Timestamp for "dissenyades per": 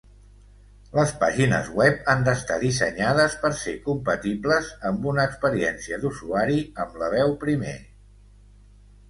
2.63-3.51